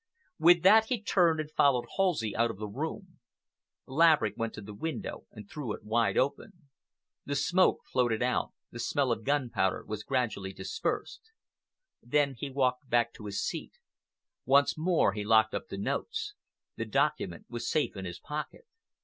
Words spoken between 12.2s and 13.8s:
he walked back to his seat.